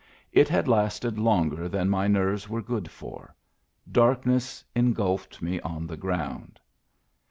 [0.31, 3.35] It had lasted longer than my nerves were good for;
[3.91, 6.59] darkness engulfed me on the ground.